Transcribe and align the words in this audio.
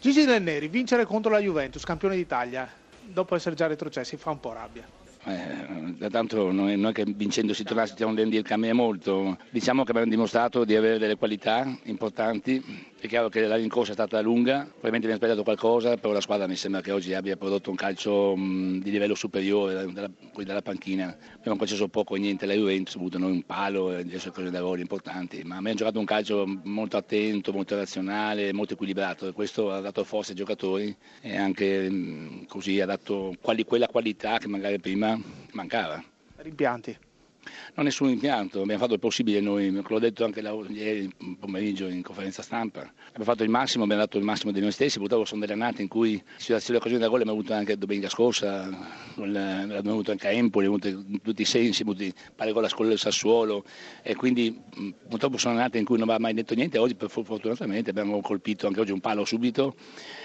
Gigi 0.00 0.24
Del 0.24 0.40
Neri, 0.40 0.68
vincere 0.68 1.04
contro 1.04 1.32
la 1.32 1.40
Juventus, 1.40 1.82
campione 1.82 2.14
d'Italia, 2.14 2.70
dopo 3.02 3.34
essere 3.34 3.56
già 3.56 3.66
retrocessi, 3.66 4.16
fa 4.16 4.30
un 4.30 4.38
po' 4.38 4.52
rabbia. 4.52 4.86
Eh, 5.24 6.08
tanto 6.08 6.52
non 6.52 6.86
è 6.86 6.92
che 6.92 7.02
vincendo 7.04 7.52
si 7.52 7.64
tornasse 7.64 8.00
a 8.04 8.06
un 8.06 8.14
Lendy 8.14 8.40
cambia 8.42 8.72
molto, 8.72 9.36
diciamo 9.50 9.82
che 9.82 9.90
abbiamo 9.90 10.08
dimostrato 10.08 10.64
di 10.64 10.76
avere 10.76 10.98
delle 10.98 11.16
qualità 11.16 11.66
importanti, 11.82 12.62
è 13.00 13.06
chiaro 13.06 13.28
che 13.28 13.46
la 13.46 13.54
rincorsa 13.54 13.92
è 13.92 13.94
stata 13.94 14.20
lunga, 14.20 14.62
probabilmente 14.62 15.06
abbiamo 15.06 15.16
sbagliato 15.18 15.42
qualcosa, 15.44 15.96
però 15.96 16.12
la 16.12 16.20
squadra 16.20 16.48
mi 16.48 16.56
sembra 16.56 16.80
che 16.80 16.90
oggi 16.90 17.14
abbia 17.14 17.36
prodotto 17.36 17.70
un 17.70 17.76
calcio 17.76 18.34
mh, 18.36 18.80
di 18.80 18.90
livello 18.90 19.14
superiore, 19.14 19.92
dalla, 19.92 20.10
dalla 20.44 20.62
panchina, 20.62 21.16
abbiamo 21.36 21.56
concesso 21.56 21.86
poco 21.88 22.16
e 22.16 22.18
niente 22.18 22.44
alla 22.44 22.54
Juventus, 22.54 22.96
abbiamo 22.96 23.08
avuto 23.08 23.24
noi 23.24 23.36
un 23.36 23.44
palo 23.44 23.96
e 23.96 24.02
diverse 24.02 24.30
cose 24.30 24.50
da 24.50 24.60
gol 24.60 24.80
importanti, 24.80 25.42
ma 25.44 25.56
abbiamo 25.58 25.76
giocato 25.76 25.98
un 26.00 26.04
calcio 26.04 26.44
molto 26.64 26.96
attento, 26.96 27.52
molto 27.52 27.76
razionale, 27.76 28.52
molto 28.52 28.74
equilibrato 28.74 29.28
e 29.28 29.32
questo 29.32 29.70
ha 29.70 29.80
dato 29.80 30.02
forza 30.02 30.30
ai 30.30 30.36
giocatori 30.36 30.94
e 31.20 31.36
anche 31.36 31.88
mh, 31.88 32.46
così 32.46 32.80
ha 32.80 32.86
dato 32.86 33.34
quali, 33.40 33.64
quella 33.64 33.86
qualità 33.86 34.38
che 34.38 34.48
magari 34.48 34.80
prima 34.80 35.16
mancava. 35.52 36.02
Rimpianti? 36.36 37.06
Non 37.78 37.86
nessun 37.86 38.08
impianto, 38.08 38.60
abbiamo 38.62 38.80
fatto 38.80 38.94
il 38.94 38.98
possibile 38.98 39.40
noi, 39.40 39.70
l'ho 39.70 39.98
detto 40.00 40.24
anche 40.24 40.40
ieri 40.40 41.08
pomeriggio 41.38 41.86
in 41.86 42.02
conferenza 42.02 42.42
stampa, 42.42 42.80
abbiamo 42.80 43.22
fatto 43.22 43.44
il 43.44 43.50
massimo, 43.50 43.84
abbiamo 43.84 44.02
dato 44.02 44.18
il 44.18 44.24
massimo 44.24 44.50
di 44.50 44.58
noi 44.58 44.72
stessi, 44.72 44.98
purtroppo 44.98 45.24
sono 45.24 45.42
delle 45.42 45.52
annate 45.52 45.82
in 45.82 45.86
cui 45.86 46.20
situazioni 46.38 46.80
occasioni 46.80 47.00
da 47.00 47.08
gol 47.08 47.20
abbiamo 47.20 47.38
avuto 47.38 47.54
anche 47.54 47.78
domenica 47.78 48.08
scorsa, 48.08 48.64
abbiamo 49.14 49.90
avuto 49.92 50.10
anche 50.10 50.26
a 50.26 50.32
Empoli, 50.32 50.66
abbiamo 50.66 50.88
avuto 50.88 51.08
in 51.08 51.22
tutti 51.22 51.42
i 51.42 51.44
sensi, 51.44 51.82
abbiamo 51.82 52.00
avuto 52.00 52.20
pare 52.34 52.50
gol 52.50 52.64
a 52.64 52.68
scuola 52.68 52.88
del 52.88 52.98
Sassuolo 52.98 53.62
e 54.02 54.16
quindi 54.16 54.60
purtroppo 55.08 55.38
sono 55.38 55.54
annate 55.54 55.78
in 55.78 55.84
cui 55.84 55.98
non 55.98 56.08
va 56.08 56.18
mai 56.18 56.34
detto 56.34 56.56
niente, 56.56 56.78
oggi 56.78 56.96
fortunatamente 56.98 57.90
abbiamo 57.90 58.20
colpito 58.20 58.66
anche 58.66 58.80
oggi 58.80 58.90
un 58.90 58.98
palo 58.98 59.24
subito, 59.24 59.76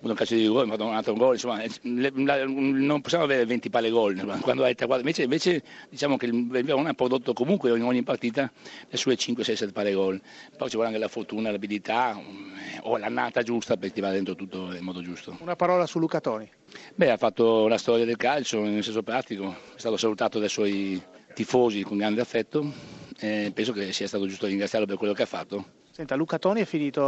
un 0.00 0.14
calcio 0.14 0.34
di 0.34 0.40
rigore, 0.40 0.68
abbiamo 0.68 0.78
fatto 0.78 0.88
un 0.88 0.96
altro 0.96 1.14
gol, 1.14 1.34
insomma 1.34 1.62
non 1.82 3.00
possiamo 3.02 3.22
avere 3.22 3.46
20 3.46 3.70
palle 3.70 3.90
gol, 3.90 4.40
quando 4.40 4.64
hai 4.64 4.74
invece, 4.80 5.22
invece 5.22 5.62
diciamo 5.88 6.16
che 6.16 6.26
il 6.26 6.74
ha 6.88 6.94
prodotto 6.94 7.34
comunque 7.36 7.76
in 7.76 7.82
ogni 7.84 8.02
partita 8.02 8.50
le 8.88 8.96
sue 8.96 9.14
5-6-7 9.14 9.72
pare 9.72 9.92
gol. 9.92 10.20
Poi 10.56 10.68
ci 10.68 10.74
vuole 10.74 10.88
anche 10.88 11.00
la 11.00 11.08
fortuna, 11.08 11.50
l'abilità 11.50 12.18
eh, 12.18 12.80
o 12.82 12.96
l'annata 12.96 13.42
giusta 13.42 13.76
per 13.76 13.92
tirare 13.92 14.14
dentro 14.14 14.34
tutto 14.34 14.74
in 14.74 14.82
modo 14.82 15.02
giusto. 15.02 15.36
Una 15.40 15.54
parola 15.54 15.86
su 15.86 15.98
Luca 15.98 16.20
Toni. 16.20 16.50
Beh, 16.94 17.10
ha 17.10 17.16
fatto 17.16 17.68
la 17.68 17.78
storia 17.78 18.06
del 18.06 18.16
calcio 18.16 18.60
nel 18.62 18.82
senso 18.82 19.02
pratico, 19.02 19.54
è 19.74 19.78
stato 19.78 19.96
salutato 19.96 20.38
dai 20.38 20.48
suoi 20.48 21.00
tifosi 21.34 21.82
con 21.82 21.98
grande 21.98 22.22
affetto 22.22 22.72
e 23.18 23.50
penso 23.54 23.72
che 23.72 23.92
sia 23.92 24.06
stato 24.06 24.26
giusto 24.26 24.46
ringraziarlo 24.46 24.86
per 24.86 24.96
quello 24.96 25.12
che 25.12 25.22
ha 25.22 25.26
fatto. 25.26 25.75
Senta, 25.96 26.14
Luca 26.14 26.38
Toni 26.38 26.60
è 26.60 26.66
finito 26.66 27.00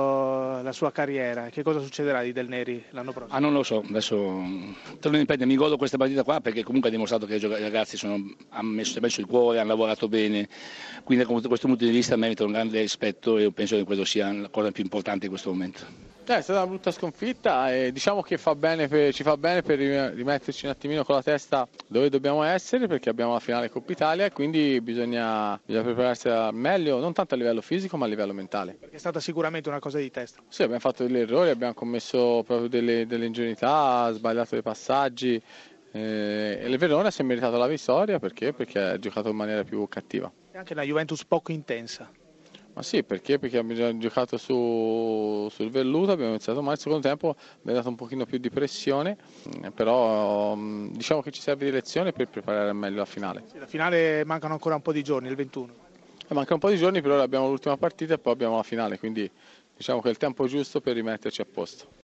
la 0.62 0.72
sua 0.72 0.90
carriera, 0.90 1.50
che 1.50 1.62
cosa 1.62 1.78
succederà 1.78 2.22
di 2.22 2.32
Del 2.32 2.48
Neri 2.48 2.82
l'anno 2.92 3.12
prossimo? 3.12 3.36
Ah, 3.36 3.38
non 3.38 3.52
lo 3.52 3.62
so, 3.62 3.84
adesso 3.86 4.16
te 4.98 5.10
lo 5.10 5.18
ripeto, 5.18 5.44
mi 5.44 5.56
godo 5.56 5.76
questa 5.76 5.98
partita 5.98 6.22
qua 6.22 6.40
perché 6.40 6.62
comunque 6.62 6.88
ha 6.88 6.92
dimostrato 6.92 7.26
che 7.26 7.34
i 7.34 7.38
ragazzi 7.38 7.98
sono, 7.98 8.16
hanno 8.48 8.70
messo, 8.70 8.98
messo, 9.00 9.20
il 9.20 9.26
cuore, 9.26 9.58
hanno 9.58 9.68
lavorato 9.68 10.08
bene, 10.08 10.48
quindi 11.04 11.22
da 11.22 11.30
questo 11.48 11.66
punto 11.66 11.84
di 11.84 11.90
vista 11.90 12.16
meritano 12.16 12.48
un 12.48 12.54
grande 12.54 12.80
rispetto 12.80 13.36
e 13.36 13.52
penso 13.52 13.76
che 13.76 13.84
questo 13.84 14.06
sia 14.06 14.32
la 14.32 14.48
cosa 14.48 14.70
più 14.70 14.84
importante 14.84 15.26
in 15.26 15.32
questo 15.32 15.50
momento. 15.50 16.16
Eh, 16.28 16.36
è 16.36 16.42
stata 16.42 16.58
una 16.58 16.68
brutta 16.68 16.90
sconfitta 16.90 17.72
e 17.74 17.90
diciamo 17.90 18.20
che 18.20 18.36
fa 18.36 18.54
per, 18.54 19.14
ci 19.14 19.22
fa 19.22 19.38
bene 19.38 19.62
per 19.62 19.78
rimetterci 19.78 20.66
un 20.66 20.72
attimino 20.72 21.02
con 21.02 21.14
la 21.14 21.22
testa 21.22 21.66
dove 21.86 22.10
dobbiamo 22.10 22.42
essere 22.42 22.86
perché 22.86 23.08
abbiamo 23.08 23.32
la 23.32 23.40
finale 23.40 23.70
Coppa 23.70 23.92
Italia 23.92 24.26
e 24.26 24.30
quindi 24.30 24.78
bisogna, 24.82 25.58
bisogna 25.64 25.84
prepararsi 25.84 26.28
al 26.28 26.52
meglio, 26.52 26.98
non 26.98 27.14
tanto 27.14 27.32
a 27.32 27.38
livello 27.38 27.62
fisico 27.62 27.96
ma 27.96 28.04
a 28.04 28.08
livello 28.08 28.34
mentale. 28.34 28.76
Perché 28.78 28.96
è 28.96 28.98
stata 28.98 29.20
sicuramente 29.20 29.70
una 29.70 29.78
cosa 29.78 29.96
di 29.96 30.10
testa. 30.10 30.42
Sì, 30.48 30.60
abbiamo 30.60 30.80
fatto 30.80 31.06
degli 31.06 31.16
errori, 31.16 31.48
abbiamo 31.48 31.72
commesso 31.72 32.42
proprio 32.46 32.68
delle, 32.68 33.06
delle 33.06 33.24
ingenuità, 33.24 34.12
sbagliato 34.12 34.50
dei 34.50 34.62
passaggi 34.62 35.42
eh, 35.92 36.58
e 36.60 36.68
il 36.68 36.76
Verona 36.76 37.10
si 37.10 37.22
è 37.22 37.24
meritato 37.24 37.56
la 37.56 37.66
vittoria 37.66 38.18
perché? 38.18 38.52
perché 38.52 38.78
ha 38.78 38.98
giocato 38.98 39.30
in 39.30 39.36
maniera 39.36 39.64
più 39.64 39.88
cattiva. 39.88 40.30
E 40.52 40.58
anche 40.58 40.74
la 40.74 40.82
Juventus 40.82 41.24
poco 41.24 41.52
intensa. 41.52 42.10
Ma 42.78 42.84
sì, 42.84 43.02
perché? 43.02 43.40
Perché 43.40 43.58
abbiamo 43.58 43.98
giocato 43.98 44.36
su, 44.36 45.48
sul 45.50 45.68
velluto, 45.68 46.12
abbiamo 46.12 46.30
iniziato 46.30 46.62
male, 46.62 46.74
il 46.74 46.78
secondo 46.78 47.08
tempo 47.08 47.34
abbiamo 47.58 47.76
dato 47.78 47.88
un 47.88 47.96
pochino 47.96 48.24
più 48.24 48.38
di 48.38 48.50
pressione, 48.50 49.16
eh, 49.64 49.72
però 49.72 50.54
mm, 50.54 50.90
diciamo 50.92 51.20
che 51.20 51.32
ci 51.32 51.40
serve 51.40 51.64
di 51.64 51.72
lezione 51.72 52.12
per 52.12 52.28
preparare 52.28 52.72
meglio 52.72 52.98
la 52.98 53.04
finale. 53.04 53.42
Sì, 53.50 53.58
la 53.58 53.66
finale 53.66 54.24
mancano 54.24 54.52
ancora 54.52 54.76
un 54.76 54.82
po' 54.82 54.92
di 54.92 55.02
giorni, 55.02 55.26
il 55.26 55.34
21. 55.34 55.74
Eh, 56.28 56.34
manca 56.34 56.54
un 56.54 56.60
po' 56.60 56.70
di 56.70 56.76
giorni, 56.76 57.02
però 57.02 57.20
abbiamo 57.20 57.48
l'ultima 57.48 57.76
partita 57.76 58.14
e 58.14 58.18
poi 58.18 58.32
abbiamo 58.32 58.54
la 58.54 58.62
finale, 58.62 58.96
quindi 58.96 59.28
diciamo 59.76 60.00
che 60.00 60.06
è 60.06 60.10
il 60.12 60.18
tempo 60.18 60.46
giusto 60.46 60.80
per 60.80 60.94
rimetterci 60.94 61.40
a 61.40 61.46
posto. 61.52 61.96